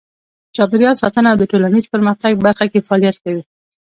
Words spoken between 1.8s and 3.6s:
پرمختګ برخه کې فعالیت کوي.